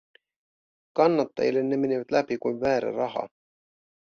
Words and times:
Kannattajille 0.97 1.63
ne 1.63 1.77
menivät 1.77 2.11
läpi 2.11 2.37
kuin 2.37 2.61
väärä 2.61 2.91
raha. 2.91 3.29